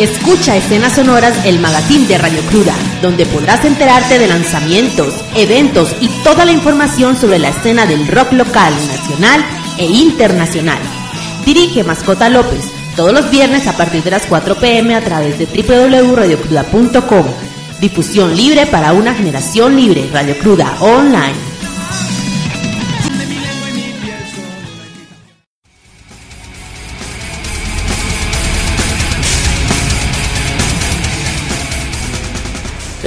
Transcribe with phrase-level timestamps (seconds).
[0.00, 6.08] Escucha Escenas Sonoras, el magazine de Radio Cruda, donde podrás enterarte de lanzamientos, eventos y
[6.24, 9.44] toda la información sobre la escena del rock local, nacional
[9.76, 10.78] e internacional.
[11.44, 12.62] Dirige Mascota López,
[12.96, 17.26] todos los viernes a partir de las 4 pm a través de www.radiocruda.com.
[17.82, 21.49] Difusión libre para una generación libre, Radio Cruda Online.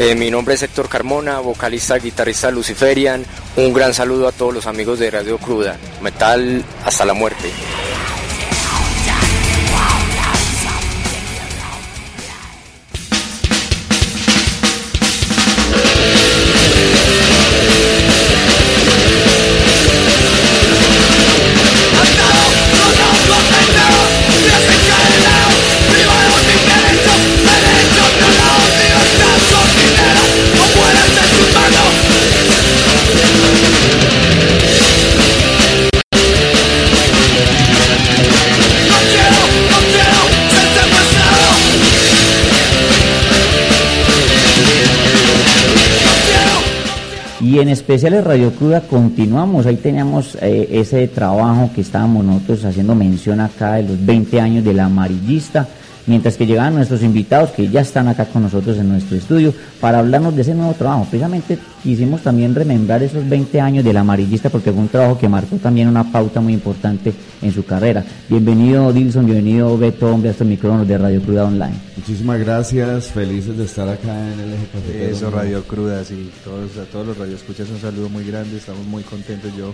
[0.06, 3.26] Eh, mi nombre es Héctor Carmona, vocalista, guitarrista Luciferian.
[3.56, 5.78] Un gran saludo a todos los amigos de Radio Cruda.
[6.02, 7.50] Metal hasta la muerte.
[47.84, 53.74] Especiales Radio Cruda continuamos, ahí teníamos eh, ese trabajo que estábamos nosotros haciendo mención acá
[53.74, 55.68] de los 20 años de la amarillista,
[56.06, 60.00] mientras que llegaban nuestros invitados que ya están acá con nosotros en nuestro estudio para
[60.00, 61.06] hablarnos de ese nuevo trabajo.
[61.10, 65.30] Precisamente quisimos también remembrar esos 20 años de la amarillista porque fue un trabajo que
[65.30, 68.04] marcó también una pauta muy importante en su carrera.
[68.30, 71.76] Bienvenido Dilson, bienvenido Beto, hombre, a estos micrófonos de Radio Cruda Online.
[71.98, 75.12] Muchísimas gracias, felices de estar acá en el Eje Cafetero.
[75.12, 79.04] Eso, Radio Cruda, sí, todos, a todos los radioescuchas un saludo muy grande, estamos muy
[79.04, 79.74] contentos, yo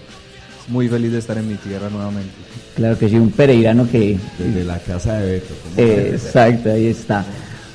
[0.69, 2.31] muy feliz de estar en mi tierra nuevamente.
[2.75, 4.17] Claro que sí, un pereirano que...
[4.37, 5.53] Desde la casa de Beto.
[5.77, 7.25] Eh, exacto, ahí está.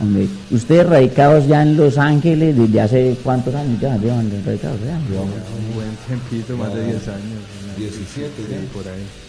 [0.01, 4.79] Hombre, ustedes radicados ya en Los Ángeles, ¿desde hace cuántos años ya llevan radicados?
[4.85, 4.97] Ya?
[4.97, 7.41] Un buen tiempito, más de 10 años.
[7.77, 9.24] 17, sí, por ahí.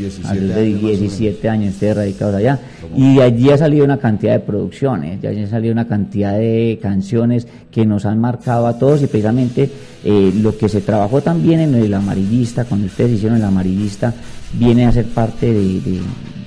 [0.00, 0.80] 17 Desde años.
[0.82, 2.58] 17 años ustedes radicados allá.
[2.96, 6.36] Y de allí ha salido una cantidad de producciones, de allí ha salido una cantidad
[6.38, 9.70] de canciones que nos han marcado a todos y precisamente
[10.04, 14.12] eh, lo que se trabajó también en el amarillista, cuando ustedes hicieron el amarillista,
[14.54, 16.00] viene a ser parte de, de-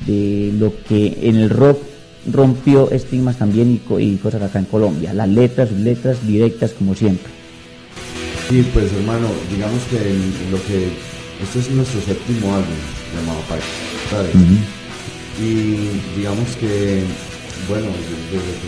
[0.05, 1.77] de lo que en el rock
[2.29, 5.13] rompió estigmas también y, y cosas acá en Colombia.
[5.13, 7.31] Las letras, sus letras directas como siempre.
[8.49, 10.87] Sí, pues hermano, digamos que en lo que
[11.41, 12.67] este es nuestro séptimo álbum
[13.15, 13.39] llamado
[14.09, 14.31] ¿sabes?
[15.39, 17.03] Y digamos que,
[17.67, 17.87] bueno,
[18.31, 18.67] desde que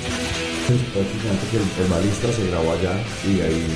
[0.67, 2.97] pues, prácticamente que el, el balista se grabó allá
[3.27, 3.67] y ahí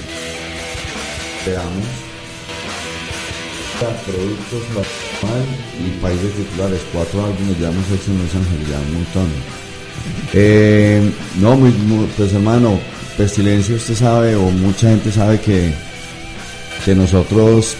[1.46, 1.86] veamos
[4.06, 5.46] productos normal
[5.86, 9.28] y países titulares, cuatro álbumes ya hemos hecho en Los Ángeles, ya un montón.
[10.34, 12.80] Eh, no, muy, muy- pues hermano,
[13.18, 15.74] Pestilencia usted sabe, o mucha gente sabe que,
[16.86, 17.76] que nosotros,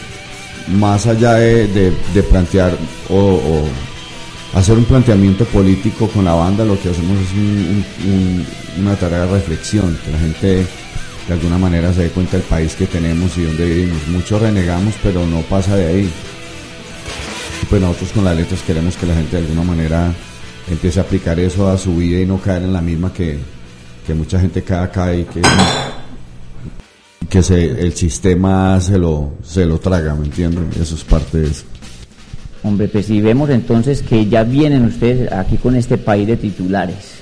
[0.72, 2.76] más allá de, de- plantear
[3.10, 3.40] o,
[4.54, 8.46] hacer un planteamiento político con la banda, lo que hacemos es un- un- un-
[8.86, 10.66] una tarea de reflexión, que la gente
[11.28, 14.08] de alguna manera se dé cuenta del país que tenemos y donde vivimos.
[14.08, 16.10] Muchos renegamos, pero no pasa de ahí.
[17.62, 20.12] Y pues nosotros con las letras queremos que la gente de alguna manera
[20.70, 23.38] empiece a aplicar eso a su vida y no caer en la misma que,
[24.08, 25.42] que mucha gente cae acá y que,
[27.30, 30.70] que se, el sistema se lo, se lo traga, ¿me entienden?
[30.80, 31.64] Eso es parte de eso.
[32.64, 37.20] Hombre, pues si vemos entonces que ya vienen ustedes aquí con este país de titulares.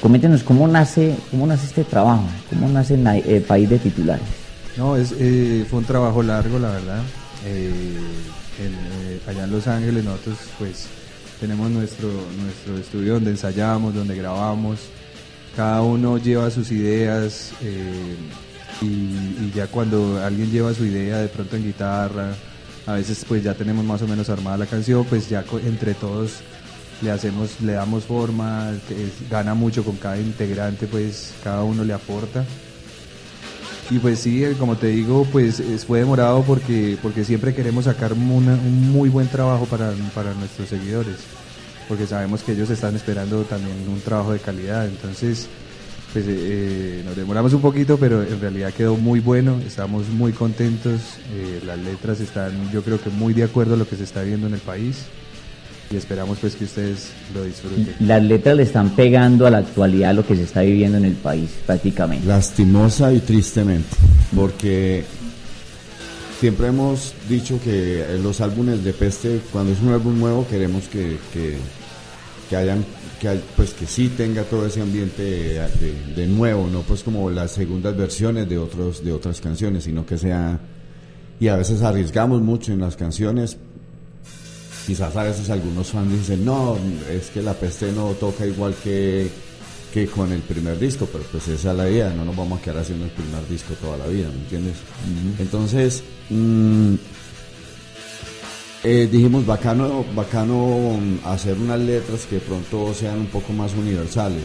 [0.00, 4.26] Coméntenos cómo nace, cómo nace este trabajo, cómo nace el país de titulares.
[4.76, 7.02] No, es, eh, fue un trabajo largo, la verdad.
[7.46, 7.70] Eh,
[8.58, 10.86] en, eh, allá en Los Ángeles nosotros pues
[11.40, 12.08] tenemos nuestro,
[12.40, 14.80] nuestro estudio donde ensayamos, donde grabamos.
[15.56, 18.16] Cada uno lleva sus ideas eh,
[18.80, 22.34] y, ya cuando alguien lleva su idea de pronto en guitarra,
[22.86, 26.40] a veces pues ya tenemos más o menos armada la canción, pues ya entre todos
[27.00, 28.72] le hacemos, le damos forma,
[29.30, 32.44] gana mucho con cada integrante, pues cada uno le aporta.
[33.90, 38.14] Y pues sí, eh, como te digo, pues fue demorado porque, porque siempre queremos sacar
[38.14, 41.16] un muy buen trabajo para, para nuestros seguidores,
[41.86, 44.86] porque sabemos que ellos están esperando también un trabajo de calidad.
[44.86, 45.48] Entonces,
[46.14, 50.32] pues eh, eh, nos demoramos un poquito, pero en realidad quedó muy bueno, estamos muy
[50.32, 51.00] contentos,
[51.66, 54.46] las letras están yo creo que muy de acuerdo a lo que se está viendo
[54.46, 55.06] en el país
[55.90, 57.94] y esperamos pues que ustedes lo disfruten.
[57.98, 61.14] Las letras le están pegando a la actualidad lo que se está viviendo en el
[61.14, 62.26] país prácticamente.
[62.26, 63.96] Lastimosa y tristemente,
[64.36, 65.04] porque
[66.40, 71.18] siempre hemos dicho que los álbumes de Peste, cuando es un álbum nuevo, queremos que,
[71.32, 72.84] que, hayan
[73.24, 77.52] que pues que sí tenga todo ese ambiente de, de, nuevo, no pues como las
[77.52, 80.60] segundas versiones de otros de otras canciones, sino que sea
[81.40, 83.56] y a veces arriesgamos mucho en las canciones.
[84.86, 86.76] Quizás a veces algunos fans dicen, no,
[87.10, 89.30] es que la peste no toca igual que,
[89.94, 92.62] que con el primer disco, pero pues esa es la idea, no nos vamos a
[92.62, 94.76] quedar haciendo el primer disco toda la vida, ¿me entiendes?
[95.38, 96.94] Entonces, mm,
[98.84, 104.44] eh, dijimos, bacano, bacano hacer unas letras que pronto sean un poco más universales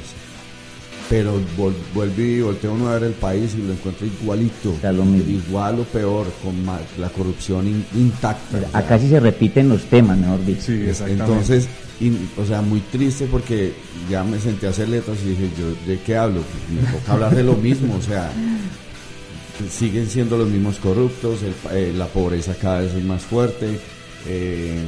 [1.09, 1.41] pero
[1.95, 4.75] vuelve y voltea uno a ver el país y lo encuentra igualito,
[5.27, 6.53] igual o peor, con
[6.99, 8.59] la corrupción intacta.
[8.73, 10.61] Acá sí se repiten los temas, mejor dicho.
[10.61, 11.67] Sí, Entonces,
[12.37, 13.73] o sea, muy triste porque
[14.09, 16.41] ya me senté a hacer letras y dije, ¿yo de qué hablo?
[16.73, 18.31] Me toca hablar de lo mismo, o sea,
[19.67, 21.39] siguen siendo los mismos corruptos,
[21.71, 23.79] eh, la pobreza cada vez es más fuerte.
[24.27, 24.83] Eh,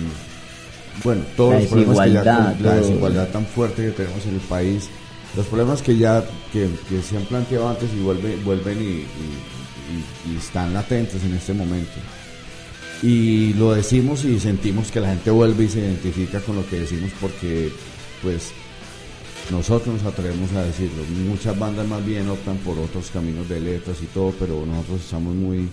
[1.04, 4.89] bueno, todos los problemas que ya, la desigualdad tan fuerte que tenemos en el país
[5.36, 6.68] los problemas que ya que,
[7.01, 9.06] se han planteado antes y vuelven, vuelven y,
[10.38, 11.92] están latentes en este momento.
[13.04, 16.81] Y lo decimos y sentimos que la gente vuelve y se identifica con lo que
[16.81, 17.72] decimos porque
[18.22, 18.51] pues
[19.50, 21.04] nosotros nos atrevemos a decirlo.
[21.28, 25.36] Muchas bandas más bien optan por otros caminos de letras y todo, pero nosotros estamos
[25.36, 25.68] muy,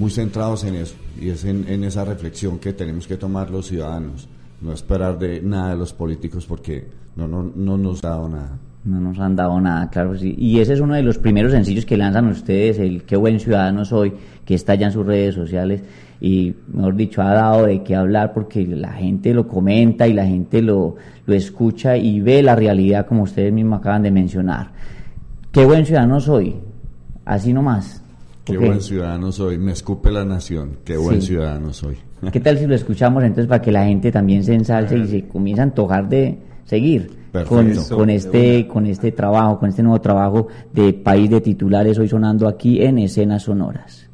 [0.00, 3.66] muy centrados en eso y es en, en esa reflexión que tenemos que tomar los
[3.66, 4.26] ciudadanos,
[4.62, 6.86] no esperar de nada de los políticos porque
[7.16, 8.58] no, no, no nos ha dado nada.
[8.82, 10.34] No nos han dado nada, claro sí.
[10.38, 13.84] Y ese es uno de los primeros sencillos que lanzan ustedes, el Qué buen ciudadano
[13.84, 14.14] soy,
[14.46, 15.82] que está ya en sus redes sociales
[16.18, 20.24] y, mejor dicho, ha dado de qué hablar porque la gente lo comenta y la
[20.24, 24.70] gente lo, lo escucha y ve la realidad como ustedes mismos acaban de mencionar.
[25.52, 26.56] Qué buen ciudadano soy,
[27.26, 27.99] así nomás.
[28.50, 31.96] Qué buen ciudadano soy, me escupe la nación, qué buen ciudadano soy.
[32.32, 35.26] ¿Qué tal si lo escuchamos entonces para que la gente también se ensalce y se
[35.26, 37.10] comienza a antojar de seguir
[37.48, 42.08] con, con, este, con este trabajo, con este nuevo trabajo de País de Titulares hoy
[42.08, 44.09] sonando aquí en Escenas Sonoras.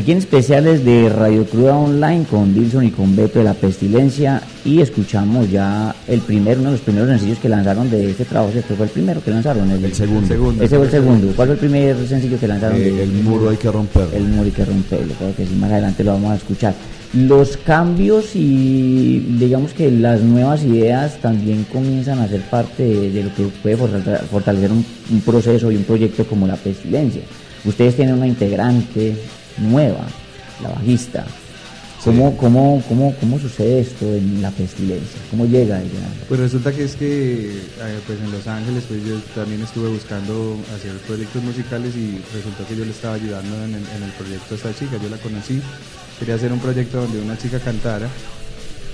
[0.00, 4.40] Aquí en especiales de Radio Cruda Online con Dilson y con Beto de la Pestilencia
[4.64, 8.50] y escuchamos ya el primer, uno de los primeros sencillos que lanzaron de este trabajo,
[8.56, 10.64] este fue el primero que lanzaron, el, segundo.
[10.64, 11.32] Ese fue el segundo.
[11.36, 12.80] ¿Cuál fue el primer sencillo que lanzaron?
[12.80, 14.16] Eh, el muro hay que romperlo.
[14.16, 16.72] El muro hay que romperlo, creo que sí, más adelante lo vamos a escuchar.
[17.12, 23.34] Los cambios y digamos que las nuevas ideas también comienzan a ser parte de, lo
[23.34, 27.20] que puede fortalecer un proceso y un proyecto como la Pestilencia.
[27.66, 29.14] Ustedes tienen una integrante
[29.60, 30.06] nueva,
[30.62, 31.26] la bajista.
[32.04, 35.20] ¿Cómo, cómo, cómo, cómo sucede esto en la pestilencia?
[35.30, 36.00] ¿Cómo llega ella?
[36.28, 40.56] Pues resulta que es que eh, pues en Los Ángeles pues yo también estuve buscando
[40.74, 44.74] hacer proyectos musicales y resultó que yo le estaba ayudando en el, proyecto a esta
[44.74, 45.60] chica, yo la conocí,
[46.18, 48.08] quería hacer un proyecto donde una chica cantara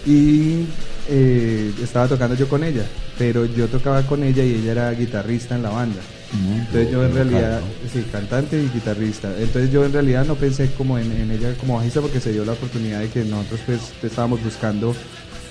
[0.05, 0.67] y
[1.09, 5.55] eh, estaba tocando yo con ella, pero yo tocaba con ella y ella era guitarrista
[5.55, 6.01] en la banda.
[6.33, 7.61] Entonces yo en realidad,
[7.93, 9.33] sí, cantante y guitarrista.
[9.39, 12.53] Entonces yo en realidad no pensé como en, ella como bajista porque se dio la
[12.53, 14.95] oportunidad de que nosotros pues estábamos buscando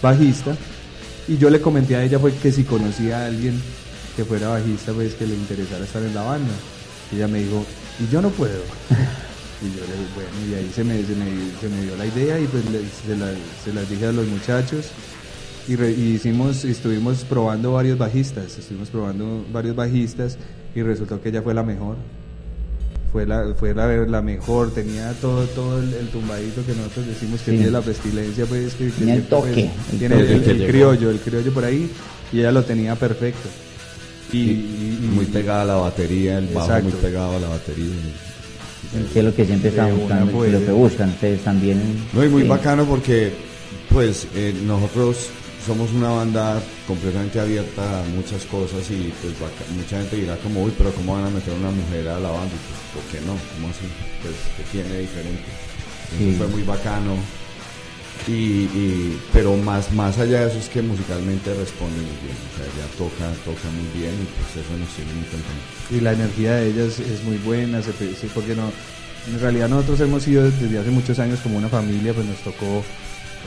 [0.02, 0.56] bajista.
[1.28, 3.60] Y yo le comenté a ella pues que si conocía a alguien
[4.16, 6.54] que fuera bajista pues que le interesara estar en la banda.
[7.12, 7.66] Y ella me dijo,
[8.00, 8.62] y yo no puedo.
[9.62, 12.48] y yo le dije, bueno, y ahí se me, se me, dio la idea y
[12.48, 12.64] pues
[13.06, 13.32] se, la,
[13.64, 14.92] se las dije a los muchachos
[15.68, 20.38] y, hicimos, estuvimos probando varios bajistas, estuvimos probando varios bajistas
[20.76, 21.96] y resultó que ella fue la mejor.
[23.12, 27.52] Fue la, fue la, la mejor, tenía todo, todo el, tumbadito que nosotros decimos que
[27.52, 31.64] tiene la pestilencia, pues que, tiene el toque, el tiene el, criollo, el criollo por
[31.64, 31.90] ahí,
[32.34, 33.48] y ella lo tenía perfecto.
[34.34, 37.94] Y, muy pegada a la batería, el bajo muy pegado a la batería.
[39.14, 41.82] Que es lo que siempre están buscando, lo que buscan ustedes también.
[42.12, 43.32] No, y muy bacano porque
[43.90, 45.30] pues eh, nosotros
[45.66, 49.34] somos una banda completamente abierta a muchas cosas y pues
[49.76, 52.30] mucha gente dirá como, uy, pero ¿cómo van a meter a una mujer a la
[52.30, 52.54] banda?
[52.54, 53.34] Y pues, ¿por qué no?
[53.56, 53.88] ¿Cómo así?
[54.22, 56.38] Pues, ¿qué tiene diferente?
[56.38, 57.16] Fue muy bacano.
[58.28, 62.66] Y, pero más, más allá de eso es que musicalmente responde muy bien, o sea,
[62.66, 65.92] ella toca, toca muy bien y pues eso nos tiene muy contentos.
[65.92, 67.92] Y la energía de ella es, muy buena, se,
[68.34, 68.72] porque no,
[69.28, 72.84] en realidad nosotros hemos sido desde hace muchos años como una familia, pues nos tocó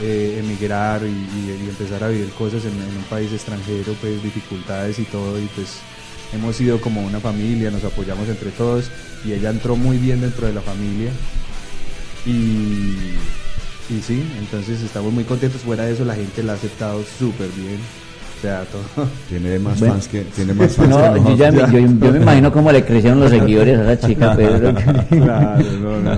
[0.01, 5.39] eh, emigrar y, empezar a vivir cosas en, un país extranjero, pues dificultades y todo,
[5.39, 5.79] y pues
[6.33, 8.89] hemos sido como una familia, nos apoyamos entre todos
[9.25, 11.11] y ella entró muy bien dentro de la familia.
[12.25, 12.95] Y,
[13.89, 17.49] y sí, entonces estamos muy contentos, fuera de eso la gente la ha aceptado súper
[17.49, 17.79] bien
[19.29, 23.29] Tiene más fans que tiene más fans no, yo, me imagino cómo le crecieron los
[23.39, 24.73] seguidores a esa chica, Pedro.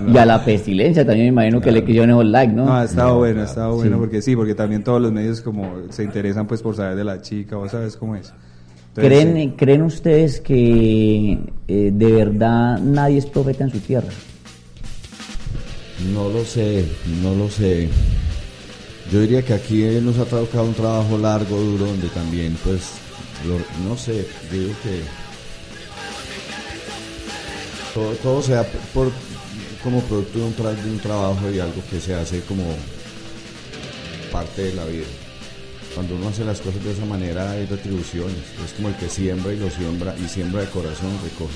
[0.07, 2.65] y a la pestilencia también me imagino que le crecieron esos likes, ¿no?
[2.65, 5.73] No, ha estado bueno, ha estado bueno porque sí, porque también todos los medios como
[5.89, 8.31] se interesan pues por saber de la chica, vos sabes cómo es.
[8.93, 14.09] ¿Creen, ¿Creen ustedes que eh, de verdad nadie es profeta en su tierra?
[16.13, 16.85] No lo sé,
[17.21, 17.87] no lo sé.
[19.11, 22.91] Yo diría que aquí nos ha tocado un trabajo largo, duro, donde también, pues,
[23.85, 25.01] no sé, digo que
[28.23, 28.63] todo, sea
[28.93, 29.11] por,
[29.83, 32.63] como producto de un, de un trabajo y algo que se hace como
[34.31, 35.07] parte de la vida.
[35.93, 38.37] Cuando uno hace las cosas de esa manera hay retribuciones.
[38.65, 41.53] Es como el que siembra y lo siembra y siembra de corazón recoge.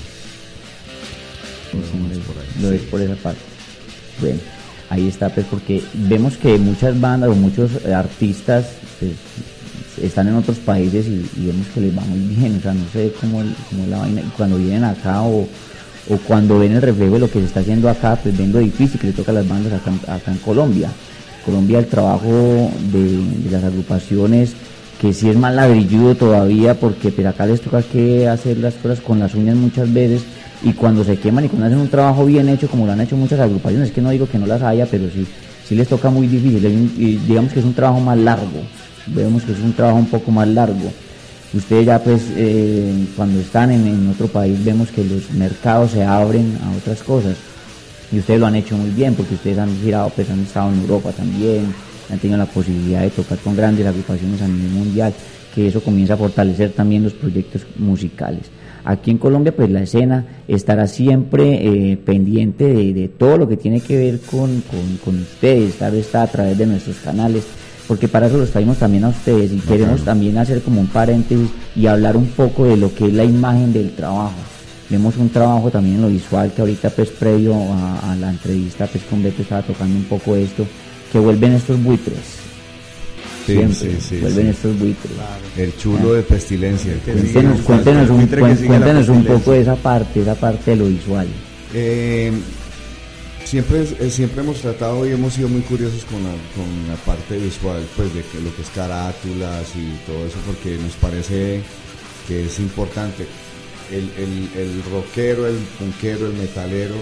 [2.60, 3.40] Lo es por esa parte.
[4.20, 4.55] Bueno
[4.90, 8.66] ahí está, pues porque vemos que muchas bandas o muchos artistas
[8.98, 9.12] pues,
[10.02, 13.12] están en otros países y, vemos que les va muy bien, o sea, no sé
[13.20, 15.48] cómo, es la vaina, y cuando vienen acá o,
[16.26, 19.00] cuando ven el reflejo de lo que se está haciendo acá, pues ven lo difícil
[19.00, 20.88] que le toca a las bandas acá, en Colombia.
[21.44, 24.54] Colombia el trabajo de, las agrupaciones
[25.00, 29.00] que sí es más ladrilludo todavía porque pero acá les toca que hacer las cosas
[29.00, 30.22] con las uñas muchas veces
[30.62, 33.16] y cuando se queman y cuando hacen un trabajo bien hecho como lo han hecho
[33.16, 35.26] muchas agrupaciones, es que no digo que no las haya, pero sí,
[35.66, 38.62] sí les toca muy difícil, digamos que es un trabajo más largo,
[39.06, 40.90] vemos que es un trabajo un poco más largo.
[41.54, 46.58] Ustedes ya pues eh, cuando están en, otro país vemos que los mercados se abren
[46.62, 47.36] a otras cosas
[48.12, 50.80] y ustedes lo han hecho muy bien porque ustedes han girado, pues han estado en
[50.80, 51.72] Europa también,
[52.10, 55.14] han tenido la posibilidad de tocar con grandes agrupaciones a nivel mundial,
[55.54, 58.42] que eso comienza a fortalecer también los proyectos musicales.
[58.86, 63.80] Aquí en Colombia, pues la escena estará siempre eh, pendiente de, todo lo que tiene
[63.80, 64.62] que ver con,
[65.04, 67.44] ustedes, tal vez está a través de nuestros canales,
[67.88, 71.50] porque para eso los traemos también a ustedes y queremos también hacer como un paréntesis
[71.74, 74.36] y hablar un poco de lo que es la imagen del trabajo.
[74.88, 79.02] Vemos un trabajo también en lo visual que ahorita pues previo a, la entrevista pues
[79.02, 80.64] con Beto estaba tocando un poco esto,
[81.10, 82.45] que vuelven estos buitres
[83.46, 85.12] siempre vuelven estos buitres.
[85.56, 86.92] El chulo de pestilencia.
[87.04, 91.26] Cuéntenos, cuéntenos, un, cuéntenos un poco de esa parte, esa parte de lo visual.
[91.74, 92.32] Eh,
[93.44, 97.38] siempre, eh, siempre hemos tratado y hemos sido muy curiosos con la, con la parte
[97.38, 101.60] visual, pues de que lo que es carátulas y todo eso, porque nos parece
[102.26, 103.26] que es importante.
[103.90, 106.96] El, el, el rockero, el punkero, el metalero,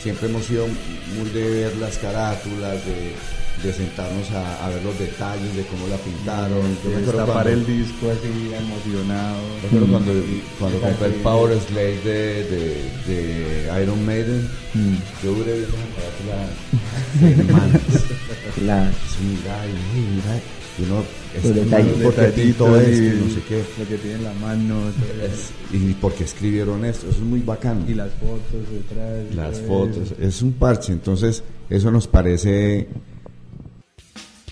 [0.00, 0.66] siempre hemos sido
[1.16, 3.12] muy de ver las carátulas, de
[3.62, 6.62] de sentarnos a, ver los detalles de cómo la pintaron.
[6.84, 9.40] Yo me acuerdo cuando, el disco así emocionado.
[9.72, 10.12] Yo me cuando,
[10.58, 12.44] cuando compré el Power Slave de,
[13.06, 14.94] de, Iron Maiden, mm.
[15.24, 17.76] yo duré viendo la semanas.
[18.54, 18.90] claro.
[19.20, 20.40] mira, y mira,
[20.78, 21.02] y uno
[21.42, 23.64] los detalles, todo es, y no sé qué.
[23.78, 24.76] Lo que tiene la mano.
[25.72, 27.84] y por qué escribieron esto, eso es muy bacano.
[27.88, 29.34] Y las fotos detrás.
[29.34, 32.88] Las fotos, es un parche, entonces eso nos parece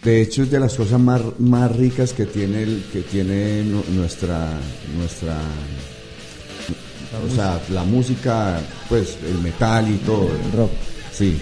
[0.07, 4.53] de hecho, es de las cosas más, más ricas que tiene, el, que tiene nuestra,
[4.97, 5.37] nuestra
[7.27, 10.31] o sea, la música, pues el metal y todo.
[10.31, 10.71] El rock.
[11.13, 11.41] Sí.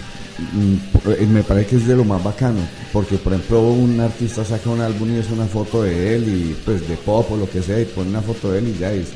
[0.51, 2.59] Mm, me parece que es de lo más bacano,
[2.91, 6.55] porque por ejemplo un artista saca un álbum y es una foto de él y
[6.65, 8.91] pues de pop o lo que sea y pone una foto de él y ya
[8.91, 9.09] es,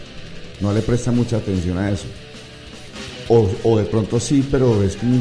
[0.61, 2.05] no le presta mucha atención a eso.
[3.31, 5.17] O, de pronto sí, pero es como,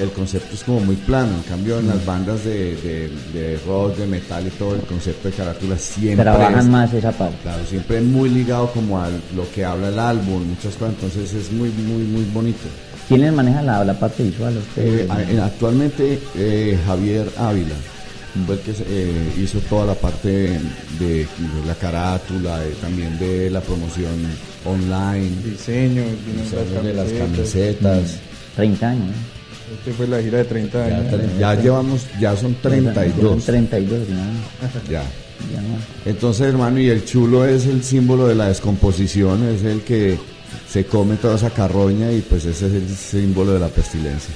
[0.00, 1.32] el, concepto es como muy plano.
[1.36, 2.06] En cambio, en las mm.
[2.06, 2.76] bandas de,
[3.32, 6.22] de, rock, de metal y todo, el concepto de carátula siempre.
[6.22, 7.36] Trabajan más esa parte.
[7.42, 10.94] Claro, siempre muy ligado como a lo que habla el álbum, muchas cosas.
[10.94, 12.68] Entonces es muy, muy, muy bonito.
[13.08, 14.54] ¿Quién les maneja la, la parte visual?
[14.76, 15.08] Eh,
[15.42, 17.74] actualmente eh, Javier Ávila
[18.46, 20.60] fue el que eh, hizo toda la parte
[20.98, 21.26] de,
[21.66, 24.26] la carátula, también de la promoción
[24.64, 25.30] online.
[25.44, 26.02] Diseño,
[26.82, 28.18] de las camisetas.
[28.56, 29.16] 30 años.
[29.78, 31.20] Este fue la gira de 30 años.
[31.38, 33.30] Ya, llevamos, ya son 32.
[33.30, 34.08] Son 32,
[34.90, 35.02] ya.
[36.04, 40.18] Entonces, hermano, y el chulo es el símbolo de la descomposición, es el que
[40.68, 44.34] se come toda esa carroña y pues ese es el símbolo de la pestilencia.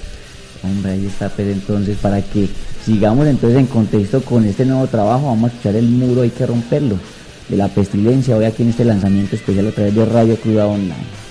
[0.62, 2.48] Hombre, ahí está, pero entonces para que
[2.84, 6.46] sigamos entonces en contexto con este nuevo trabajo, vamos a escuchar el muro, hay que
[6.46, 6.98] romperlo,
[7.48, 11.27] de la pestilencia, hoy aquí en este lanzamiento especial a través de Radio Cruda Online.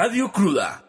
[0.00, 0.82] Radio Cruda.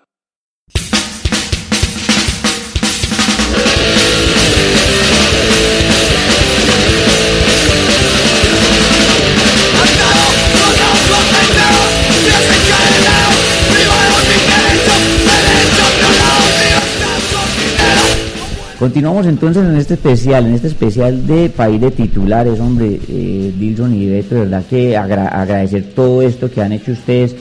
[18.80, 23.94] Continuamos entonces en este especial, en este especial de país de titulares, hombre, eh, Wilson
[23.94, 27.36] y Beto, de verdad que agra- agradecer todo esto que han hecho ustedes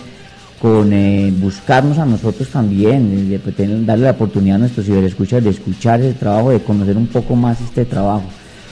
[0.61, 5.51] con eh, buscarnos a nosotros también, de, pues, darle la oportunidad a nuestros ciberescuchas de
[5.51, 8.25] escuchar ese trabajo, de conocer un poco más este trabajo.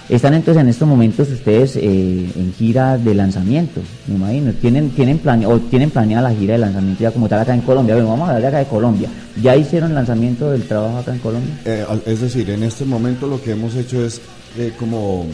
[0.09, 4.53] Están entonces en estos momentos ustedes eh, en gira de lanzamiento, me imagino.
[4.55, 7.61] ¿Tienen, tienen, plane o tienen planeada la gira de lanzamiento ya como tal acá en
[7.61, 7.95] Colombia?
[7.95, 9.09] Bueno, vamos a hablar de acá de Colombia.
[9.43, 11.55] ¿Ya hicieron el lanzamiento del trabajo acá en Colombia?
[11.65, 14.21] Eh, es decir, en este momento lo que hemos hecho es
[14.59, 15.27] eh, como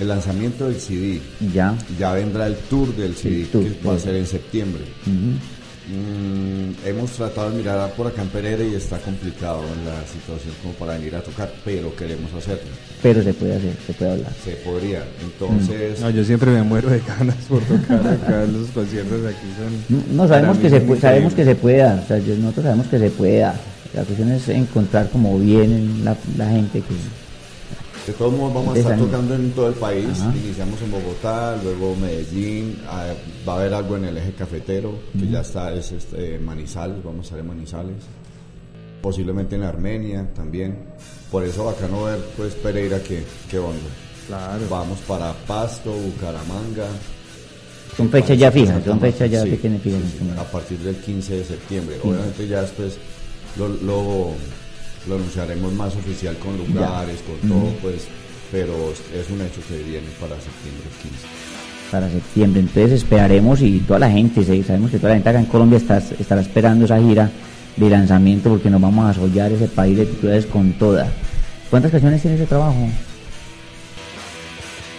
[0.00, 1.20] el lanzamiento del CD.
[1.52, 1.74] Ya.
[1.98, 4.82] Ya vendrá el tour del CD, tour, que va a ser en septiembre.
[5.02, 5.59] Ujú.
[5.90, 10.54] Mm, hemos tratado de mirar por acá en Pereira y está complicado en la situación
[10.62, 12.70] como para venir a tocar, pero queremos hacerlo.
[13.02, 14.32] Pero se puede hacer, se puede hablar.
[14.44, 15.02] Se podría.
[15.20, 18.44] Entonces, No, yo siempre me muero de ganas por tocar acá.
[18.46, 20.06] Los conciertos aquí son.
[20.16, 22.64] No, no, sabemos que se son puede, sabemos que se puede dar, o sea, nosotros
[22.64, 23.54] sabemos que se puede dar.
[23.92, 26.94] La cuestión es encontrar como bien la, la gente que
[28.10, 30.20] De todos modos vamos a estar tocando en todo el país.
[30.20, 30.34] Ajá.
[30.36, 33.06] Iniciamos en Bogotá, luego Medellín, ah,
[33.48, 37.20] va a haber algo en el eje cafetero, que ya está, es este, Manizales, vamos
[37.20, 38.02] a estar en Manizales.
[39.00, 40.76] Posiblemente en Armenia también.
[41.30, 43.78] Por eso bacano ver pues Pereira que, que onda.
[44.26, 44.64] Claro.
[44.68, 46.88] Vamos para Pasto, Bucaramanga.
[47.96, 50.00] son fechas ya fijas, son fechas ya sí, que tienen fijas.
[50.02, 51.96] sí, sí, a partir del 15 de septiembre.
[52.02, 52.98] Obviamente ya después
[53.56, 54.30] lo, lo,
[55.08, 58.06] lo anunciaremos más oficial con lugares, con todo, pues,
[58.50, 61.16] pero es un hecho que viene para septiembre 15.
[61.90, 62.60] para septiembre.
[62.60, 65.78] Entonces esperaremos y toda la gente, sí, sabemos que toda la gente acá en Colombia
[65.78, 67.30] está, estará esperando esa gira
[67.76, 71.10] de lanzamiento porque nos vamos a asollar ese país de titulares con toda.
[71.70, 72.88] ¿Cuántas canciones tiene ese trabajo?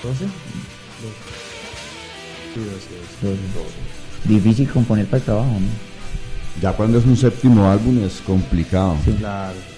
[0.04, 0.26] ¿Doce?
[2.54, 3.76] Sí, doce, doce.
[4.26, 6.62] Difícil componer para el trabajo, ¿no?
[6.62, 8.98] Ya cuando es un séptimo álbum es complicado.
[9.20, 9.71] Claro.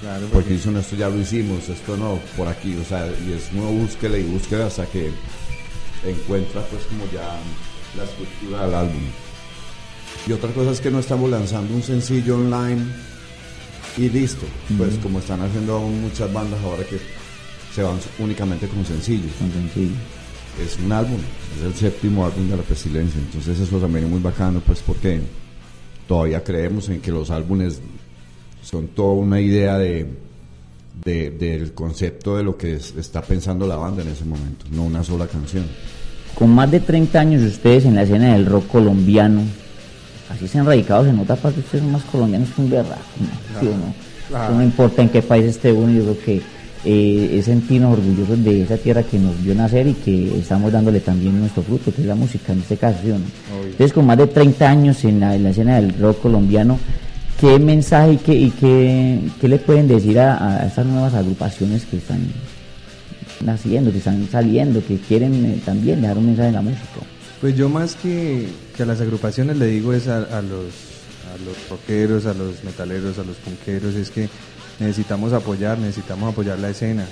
[0.00, 3.32] Claro, Porque porque dicen, esto ya lo hicimos, esto no, por aquí, o sea, y
[3.32, 5.10] es una búsqueda y búsqueda hasta que
[6.04, 7.38] encuentra pues como ya
[7.96, 9.02] la estructura del álbum.
[10.26, 12.84] Y otra cosa es que no estamos lanzando un sencillo online
[13.96, 14.44] y listo,
[14.76, 17.00] pues como están haciendo aún muchas bandas ahora que
[17.74, 19.32] se van únicamente con sencillos.
[19.38, 19.94] Con sencillo.
[20.62, 21.18] Es un álbum,
[21.58, 25.20] es el séptimo álbum de la pestilencia, entonces eso también es muy bacano pues porque
[26.08, 27.80] todavía creemos en que los álbumes
[28.66, 30.06] son toda una idea de,
[31.04, 34.82] de- del concepto de lo que es- está pensando la banda en ese momento, no
[34.84, 35.64] una sola canción.
[36.34, 39.42] Con más de 30 años ustedes en la escena del rock colombiano,
[40.30, 43.02] así se han radicado, se nota para que ustedes son más colombianos que un berraco,
[43.20, 43.60] ¿no?
[43.60, 43.94] ¿Sí o no?
[44.28, 44.54] Claro.
[44.56, 46.42] No importa en qué país esté uno, yo creo que
[46.84, 50.98] eh, es sentirnos orgullosos de esa tierra que nos vio nacer y que estamos dándole
[51.00, 53.24] también nuestro fruto, que es la música en este caso, ¿sí o no?
[53.58, 53.70] Obvio.
[53.70, 56.78] Entonces, con más de 30 años en la, en la escena del rock colombiano,
[57.40, 61.98] ¿qué mensaje y qué, y qué, qué le pueden decir a, estas nuevas agrupaciones que
[61.98, 62.20] están
[63.44, 66.86] naciendo, que están saliendo, que quieren eh, también dejar un mensaje en la música?
[67.40, 72.24] Pues yo más que, a las agrupaciones le digo es a, los a los rockeros,
[72.26, 74.28] a los metaleros, a los punqueros, es que
[74.80, 77.04] necesitamos apoyar, necesitamos apoyar la escena.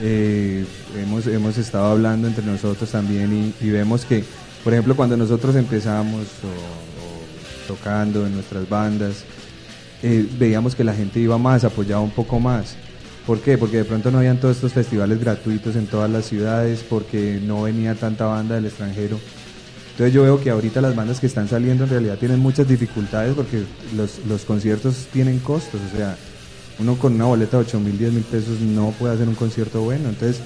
[0.00, 0.64] Eh,
[1.00, 4.24] hemos, hemos estado hablando entre nosotros también y, vemos que,
[4.62, 6.26] por ejemplo, cuando nosotros empezamos
[7.66, 9.24] tocando en nuestras bandas,
[10.02, 12.76] veíamos que la gente iba más, apoyaba un poco más.
[13.26, 13.56] ¿Por qué?
[13.56, 17.62] Porque de pronto no habían todos estos festivales gratuitos en todas las ciudades, porque no
[17.62, 19.18] venía tanta banda del extranjero.
[19.92, 23.34] Entonces yo veo que ahorita las bandas que están saliendo en realidad tienen muchas dificultades
[23.34, 23.62] porque
[23.94, 26.16] los, los conciertos tienen costos, o sea,
[26.78, 29.82] uno con una boleta de 8 mil, 10 mil pesos no puede hacer un concierto
[29.82, 30.08] bueno.
[30.08, 30.40] Entonces,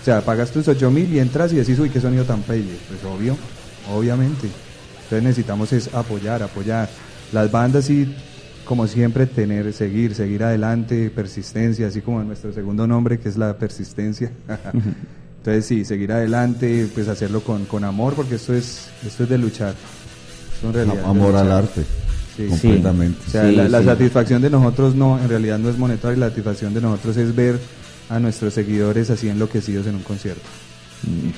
[0.00, 2.76] o sea, pagas tus 8 mil y entras y decís, uy, qué sonido tan pelle.
[2.88, 3.36] Pues obvio,
[3.92, 4.48] obviamente.
[5.04, 6.88] Entonces necesitamos es apoyar, apoyar.
[7.32, 8.14] Las bandas sí,
[8.64, 13.56] como siempre, tener, seguir, seguir adelante, persistencia, así como nuestro segundo nombre que es la
[13.56, 14.30] persistencia.
[15.38, 19.38] Entonces sí, seguir adelante, pues hacerlo con, con amor, porque esto es, esto es de
[19.38, 19.74] luchar.
[20.54, 21.82] Esto en realidad es de Amor al arte,
[22.36, 22.46] Sí.
[22.46, 23.18] completamente.
[23.26, 26.28] O sea, Sí, la, la satisfacción de nosotros no, en realidad no es monetaria, la
[26.28, 27.58] satisfacción de nosotros es ver
[28.08, 30.42] a nuestros seguidores así enloquecidos en un concierto.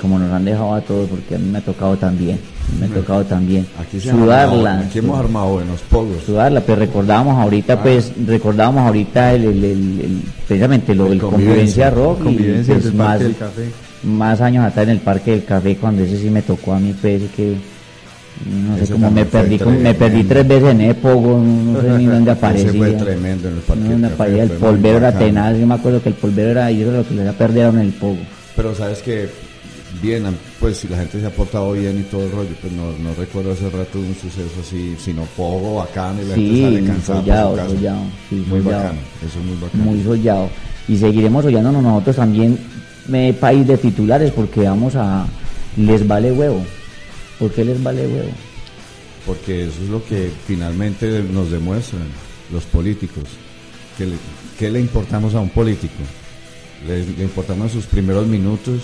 [0.01, 2.39] Como nos han dejado a todos, porque a mí me ha tocado también,
[2.79, 6.23] me ha tocado también Aquí, se han armado- sudarla, aquí hemos armado buenos polos.
[6.27, 11.21] sudarla, pero recordábamos ahorita, pues, recordábamos ahorita el, el- el- el- precisamente lo El del
[11.21, 13.63] convivencia, convivencia rock, y, Convivencia pues, del Parque más, del Café.
[14.05, 16.95] más años atrás en el Parque del Café, cuando ese sí me tocó a mí,
[17.01, 17.55] pues, que
[18.69, 20.29] No sé cómo me perdí, como- me perdí tremendo.
[20.29, 22.69] tres veces en Epogo, no sé ni dónde aparecía.
[22.69, 25.57] Ese fue tremendo en el Parque No, del donde Café, aparecía el polvero era tenaz,
[25.57, 27.87] yo me acuerdo que el polvero era, y eso era lo que les perdieron en
[27.87, 28.19] el Pogo.
[28.57, 29.29] Pero sabes que
[30.01, 30.25] bien,
[30.61, 33.15] pues si la gente se ha portado bien y todo el rollo, pues no, no
[33.15, 37.25] recuerdo hace rato un suceso así, sino poco bacano y la gente sale cansada por
[37.25, 37.69] sollado, su casa.
[37.69, 38.83] sollado, sí, muy sollado.
[38.83, 39.85] bacano, eso es muy bacano.
[39.85, 40.51] muy sollado.
[40.89, 42.59] Y seguiremos sollándonos nosotros también,
[43.09, 45.27] me, país de titulares, porque vamos a.
[45.77, 46.65] Les vale huevo.
[47.39, 48.31] ¿Por qué les vale huevo?
[49.27, 52.05] Porque eso es lo que finalmente nos demuestran
[52.53, 53.25] los políticos.
[53.99, 54.15] que le,
[54.59, 55.95] ¿Qué le importamos a un político?
[56.87, 58.83] Le, le importamos sus primeros minutos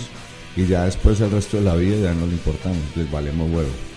[0.55, 3.90] y ya después el resto de la vida ya no le importamos, les valemos huevo.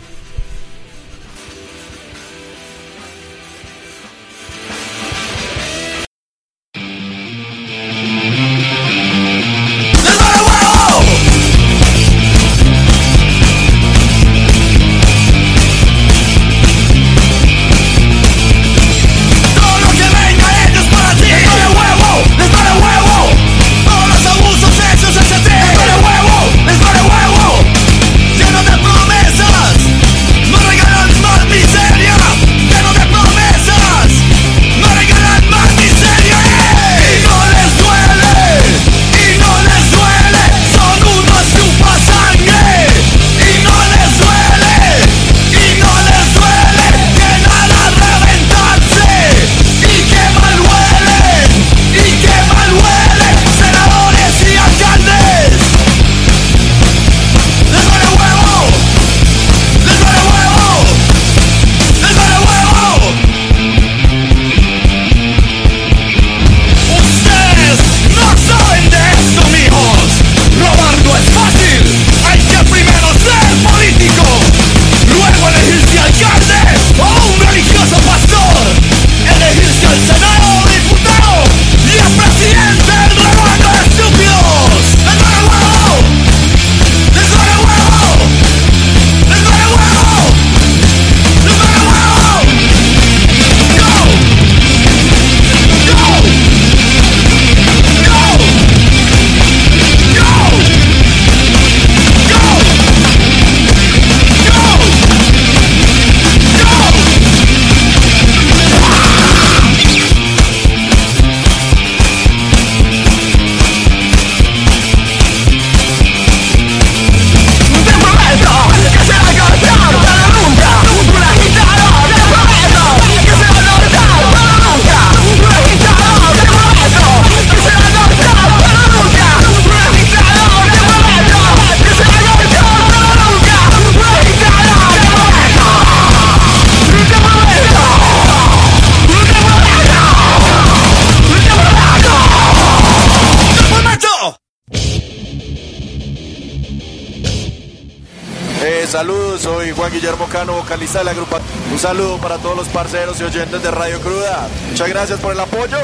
[149.91, 151.41] Guillermo Cano, vocalista de la grupa.
[151.73, 154.49] Un saludo para todos los parceros y oyentes de Radio Cruda.
[154.71, 155.79] Muchas gracias por el apoyo.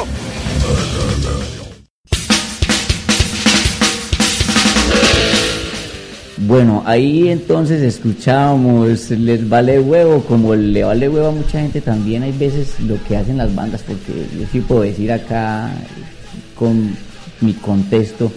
[6.39, 12.23] Bueno, ahí entonces escuchábamos, les vale huevo, como le vale huevo a mucha gente también
[12.23, 15.71] hay veces lo que hacen las bandas, porque yo sí puedo decir acá
[16.57, 16.97] con
[17.41, 18.33] mi contexto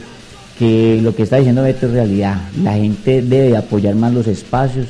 [0.60, 2.42] que lo que está diciendo Beto es realidad.
[2.62, 4.88] La gente debe de apoyar más los espacios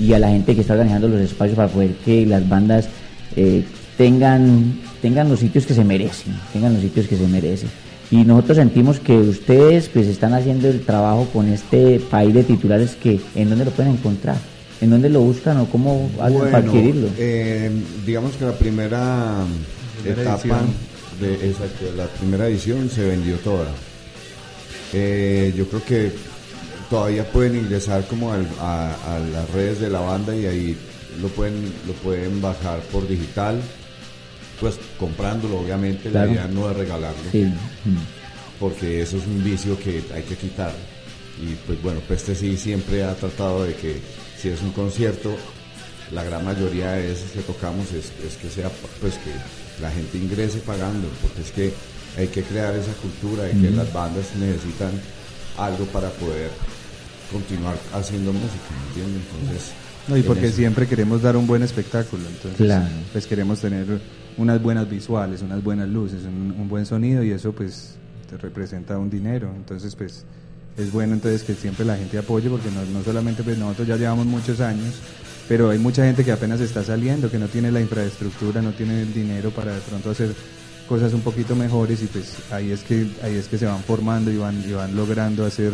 [0.00, 2.88] y a la gente que está organizando los espacios para poder que las bandas
[3.36, 3.62] eh,
[3.98, 7.68] tengan, tengan los sitios que se merecen, tengan los sitios que se merecen.
[8.10, 12.96] Y nosotros sentimos que ustedes pues están haciendo el trabajo con este país de titulares
[12.96, 14.36] que en dónde lo pueden encontrar,
[14.80, 17.08] en dónde lo buscan o cómo hacen para adquirirlo.
[17.18, 17.70] eh,
[18.04, 19.44] digamos que la primera,
[20.02, 20.58] Primera etapa edición.
[21.20, 23.66] de exacto, la primera edición se vendió toda.
[24.92, 26.12] Eh, yo creo que
[26.90, 30.76] todavía pueden ingresar como al- a, a las redes de la banda y ahí
[31.22, 33.60] lo pueden lo pueden bajar por digital,
[34.60, 36.10] pues comprándolo obviamente.
[36.10, 36.26] Claro.
[36.26, 37.46] La idea no es regalarlo Sí.
[38.58, 40.72] porque eso es un vicio que hay que quitar.
[41.42, 43.96] Y pues bueno, Peste sí siempre ha tratado de que
[44.38, 45.34] si es un concierto,
[46.12, 49.30] la gran mayoría de veces que tocamos es, es que sea pues que
[49.82, 51.72] la gente ingrese pagando, porque es que
[52.20, 54.90] hay que crear esa cultura de que las bandas necesitan
[55.56, 56.50] algo para poder
[57.32, 59.22] continuar haciendo música, ¿me entiendes?
[59.40, 59.72] Entonces,
[60.08, 62.86] No, y porque siempre queremos dar un buen espectáculo, entonces Claro.
[63.12, 63.86] pues queremos tener
[64.36, 67.94] unas buenas visuales, unas buenas luces, un, un buen sonido y eso pues
[68.28, 70.24] te representa un dinero, entonces pues
[70.78, 73.96] es bueno entonces que siempre la gente apoye porque no, no solamente pues nosotros ya
[73.96, 74.94] llevamos muchos años
[75.48, 79.02] pero hay mucha gente que apenas está saliendo, que no tiene la infraestructura, no tiene
[79.02, 80.32] el dinero para de pronto hacer
[80.88, 84.30] cosas un poquito mejores y pues ahí es que ahí es que se van formando
[84.30, 85.72] y van y van logrando hacer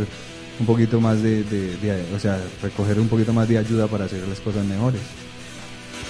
[0.58, 4.04] un poquito más de, de- de- o sea recoger un poquito más de ayuda para
[4.06, 5.00] hacer las cosas mejores.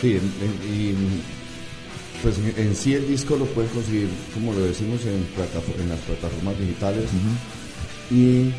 [0.00, 0.18] Sí,
[0.68, 0.94] y
[2.22, 5.98] pues en, sí el disco lo pueden conseguir, como lo decimos, en, platafo- en las
[6.00, 7.04] plataformas digitales.
[8.10, 8.50] Y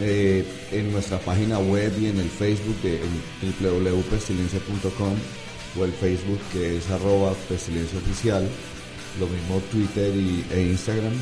[0.00, 5.14] eh, en nuestra página web y en el Facebook de en www.pestilencia.com
[5.78, 8.48] o el Facebook que es arroba pestilencia oficial,
[9.20, 11.12] lo mismo Twitter y, e Instagram.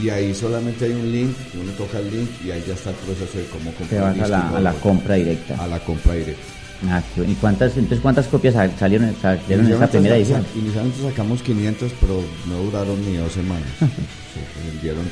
[0.00, 2.96] Y ahí solamente hay un link, uno toca el link y ahí ya está el
[2.96, 5.62] proceso de cómo Te comprar vas el a la, a compra directa.
[5.62, 6.42] a la compra directa.
[6.88, 7.32] Ah, qué bueno.
[7.32, 10.44] ¿Y cuántas, entonces cuántas copias sal- salieron, salieron en esta primera edición?
[10.56, 13.68] Inicialmente sacamos 500, pero no duraron ni dos semanas.
[13.78, 15.04] Se vendieron.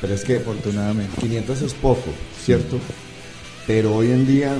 [0.00, 2.10] Pero es que afortunadamente 500 es poco,
[2.44, 2.78] ¿cierto?
[3.66, 4.54] Pero hoy en día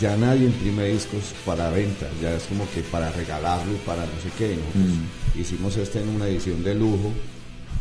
[0.00, 4.12] ya nadie imprime discos para venta, ya es como que para regalarlo y para no
[4.22, 4.56] sé qué.
[4.56, 4.98] Nosotros
[5.36, 7.12] hicimos este en una edición de lujo,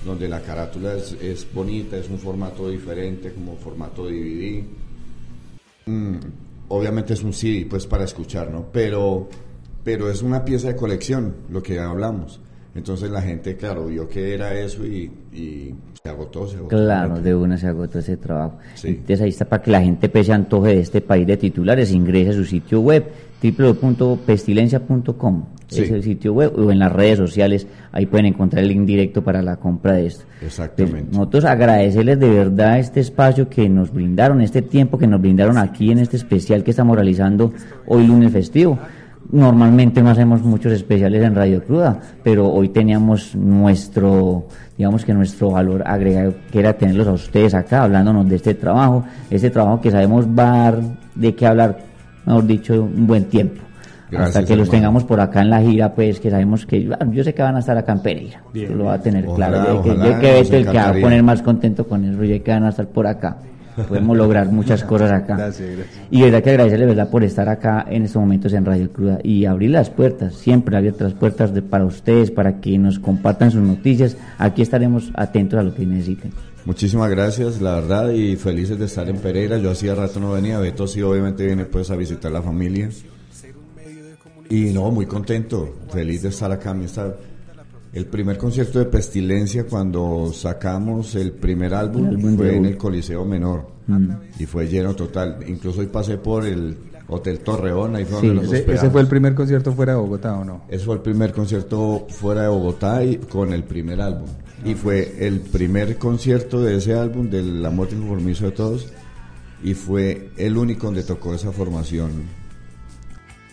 [0.06, 4.64] donde la carátula es, es bonita, es un formato diferente, como formato DVD.
[5.86, 6.16] Mm,
[6.70, 8.66] obviamente es un CD, pues para escuchar, ¿no?
[8.72, 9.30] Pero,
[9.84, 12.42] pero es una pieza de colección, lo que hablamos.
[12.76, 16.76] Entonces la gente, claro, vio que era eso y, y se agotó, se agotó.
[16.76, 18.58] Claro, de una se agotó ese trabajo.
[18.74, 18.88] Sí.
[18.90, 22.32] Entonces ahí está para que la gente pese antoje de este país de titulares, ingrese
[22.32, 23.06] a su sitio web
[23.42, 25.84] www.pestilencia.com Sí.
[25.84, 29.24] es el sitio web o en las redes sociales ahí pueden encontrar el link directo
[29.24, 30.26] para la compra de esto.
[30.42, 31.04] Exactamente.
[31.04, 35.58] Pues, nosotros agradecerles de verdad este espacio que nos brindaron, este tiempo que nos brindaron
[35.58, 37.54] aquí en este especial que estamos realizando
[37.88, 38.78] hoy lunes festivo.
[39.32, 44.48] Normalmente no hacemos muchos especiales en Radio Cruda, pero hoy teníamos nuestro,
[44.78, 49.06] digamos que nuestro valor agregado, que era tenerlos a ustedes acá hablándonos de este trabajo,
[49.30, 50.82] este trabajo que sabemos va a dar
[51.16, 51.80] de qué hablar,
[52.26, 53.62] mejor dicho, un buen tiempo.
[54.14, 54.72] Gracias, Hasta que los hermano.
[54.82, 57.60] tengamos por acá en la gira, pues que sabemos que yo sé que van a
[57.60, 58.42] estar acá en Pereira.
[58.54, 59.82] Bien, Yo lo va a tener Ojalá, claro.
[59.84, 62.24] Que, ojalá, yo que nos Beto el que va a poner más contento con eso,
[62.24, 63.38] yo que van a estar por acá.
[63.88, 65.36] Podemos lograr muchas cosas acá.
[65.36, 65.98] Gracias, gracias.
[66.12, 69.46] Y verdad que agradecerle verdad por estar acá en estos momentos en Radio Cruda y
[69.46, 73.62] abrir las puertas, siempre abiertas las puertas de- para ustedes, para que nos compartan sus
[73.64, 74.16] noticias.
[74.38, 76.32] Aquí estaremos atentos a lo que necesiten.
[76.66, 79.58] Muchísimas gracias, la verdad, y felices de estar en Pereira.
[79.58, 82.90] Yo hacía rato no venía, Beto sí obviamente viene pues a visitar la familia.
[84.54, 86.76] Y no, muy contento, feliz de estar acá.
[86.84, 87.16] Está
[87.92, 93.26] el primer concierto de Pestilencia cuando sacamos el primer álbum, El fue en el Coliseo
[93.26, 94.10] Menor Mm.
[94.40, 95.40] y fue lleno total.
[95.48, 96.78] Incluso hoy pasé por el
[97.08, 98.28] Hotel Torreón, ahí fue Sí.
[98.28, 101.02] donde ese, ese fue el primer concierto fuera de Bogotá o no Ese fue el
[101.02, 104.28] primer concierto fuera de Bogotá y con el primer álbum.
[104.64, 108.88] Y fue el primer concierto de ese álbum, del Amor y Compromiso de Todos,
[109.64, 112.12] y fue el único donde tocó esa formación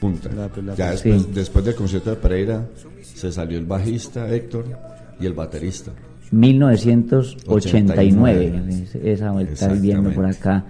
[0.01, 0.31] punta.
[0.35, 1.29] La- la- ya después, Sí.
[1.35, 2.65] después del concierto de Pereira,
[3.03, 4.65] se salió el bajista Héctor
[5.21, 5.93] y el baterista.
[6.33, 10.65] 1989, es- esa vuelta viendo por acá,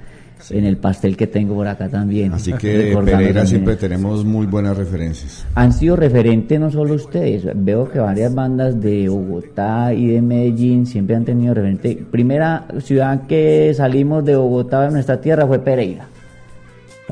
[0.48, 2.32] en el pastel que tengo por acá también.
[2.32, 5.44] Así que Pereira siempre tenemos muy buenas referencias.
[5.54, 10.86] Han sido referentes no solo ustedes, veo que varias bandas de Bogotá y de Medellín
[10.86, 12.02] siempre han tenido referente.
[12.10, 16.08] Primera ciudad que salimos de Bogotá de nuestra tierra fue Pereira.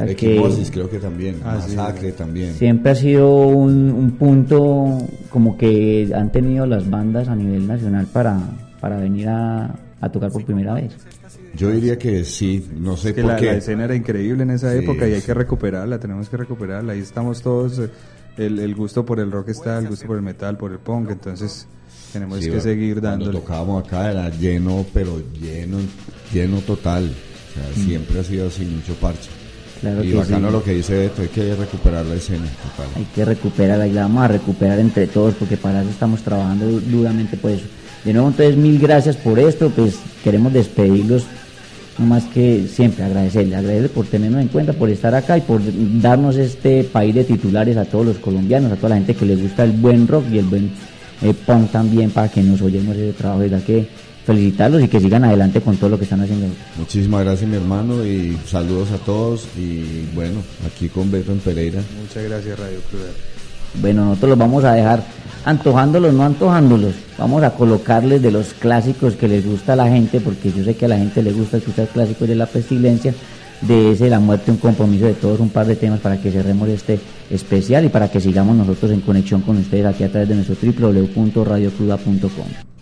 [0.06, 2.54] Equimosis creo que también, Ah, sí, Masacre también.
[2.54, 4.98] siempre ha sido un, un punto
[5.30, 8.38] como que han tenido las bandas a nivel nacional para,
[8.80, 10.92] para venir a, a tocar por primera vez.
[11.56, 13.46] Yo diría que sí, no sé Es que por la, qué.
[13.46, 15.26] la escena era increíble en esa Sí, época y hay sí.
[15.26, 16.92] que recuperarla, tenemos que recuperarla.
[16.92, 17.88] Ahí estamos todos, eh,
[18.36, 21.10] el, el gusto por el rock está, el gusto por el metal, por el punk,
[21.10, 21.66] entonces
[22.12, 23.38] tenemos Sí, que seguir Cuando dándole.
[23.40, 25.78] tocábamos acá era lleno, pero lleno,
[26.32, 27.10] lleno total.
[27.10, 29.28] O sea, siempre ha sido así, mucho parche.
[29.80, 30.52] Claro y que bacano sí.
[30.52, 32.92] lo que dice Beto, hay que recuperar la escena total.
[32.96, 36.66] Hay que recuperarla y la vamos a recuperar entre todos porque para eso estamos trabajando
[36.66, 37.64] du- duramente por eso.
[38.04, 39.70] De nuevo, entonces, mil gracias por esto.
[39.70, 41.24] Pues queremos despedirlos,
[41.98, 45.60] no más que siempre agradecerle, agradecerle por tenernos en cuenta, por estar acá y por
[46.00, 49.40] darnos este país de titulares a todos los colombianos, a toda la gente que les
[49.42, 50.70] gusta el buen rock y el buen
[51.22, 53.40] eh, punk también para que nos oyemos ese trabajo.
[53.42, 53.88] Desde que
[54.28, 56.48] felicitarlos y que sigan adelante con todo lo que están haciendo.
[56.76, 61.80] Muchísimas gracias mi hermano y saludos a todos y bueno, aquí con Beto en Pereira.
[61.98, 63.08] Muchas gracias Radio Cruda.
[63.80, 65.02] Bueno, nosotros los vamos a dejar
[65.46, 66.92] antojándolos, no antojándolos.
[67.16, 70.76] Vamos a colocarles de los clásicos que les gusta a la gente, porque yo sé
[70.76, 73.14] que a la gente le gusta escuchar clásicos de la pestilencia,
[73.62, 76.68] de ese La muerte, un compromiso de todos, un par de temas para que cerremos
[76.68, 77.00] este
[77.30, 80.54] especial y para que sigamos nosotros en conexión con ustedes aquí a través de nuestro
[80.54, 82.77] www.radiocruda.com.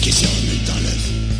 [0.00, 1.39] ce qui surmute dans l'œuf